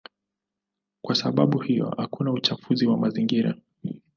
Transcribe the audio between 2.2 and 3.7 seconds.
uchafuzi wa mazingira.